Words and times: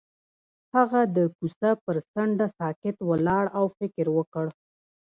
هغه 0.75 1.01
د 1.15 1.17
کوڅه 1.35 1.71
پر 1.83 1.95
څنډه 2.11 2.47
ساکت 2.57 2.95
ولاړ 3.09 3.45
او 3.57 3.65
فکر 3.77 4.05
وکړ. 4.17 4.45